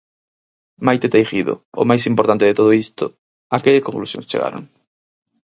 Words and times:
Maite 0.85 1.07
Teijido, 1.13 1.53
o 1.81 1.83
máis 1.89 2.03
importante 2.11 2.47
de 2.47 2.57
todo 2.59 2.71
isto, 2.85 3.05
a 3.55 3.57
que 3.63 3.85
conclusións 3.87 4.29
chegaron? 4.31 4.63